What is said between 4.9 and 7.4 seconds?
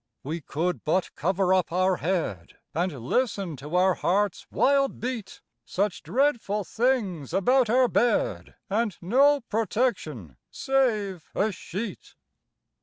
beat Such dreadful things